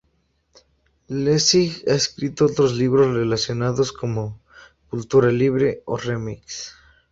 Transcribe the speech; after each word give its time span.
Lessig 1.09 1.85
ha 1.87 1.93
escrito 1.93 2.47
otros 2.47 2.73
libros 2.73 3.13
relacionados 3.13 3.93
como 3.93 4.41
"Cultura 4.89 5.31
libre" 5.31 5.83
o 5.85 5.95
"Remix". 5.95 6.73